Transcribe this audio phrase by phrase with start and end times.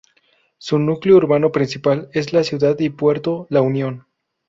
[0.57, 4.07] Su núcleo urbano principal es la Ciudad y Puerto La Unión.